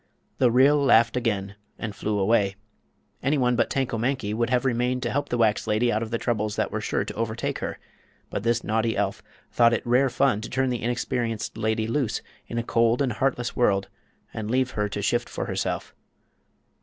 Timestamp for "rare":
9.85-10.09